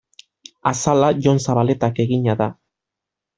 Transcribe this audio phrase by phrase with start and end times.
[0.71, 2.49] Azala Jon Zabaletak egina da.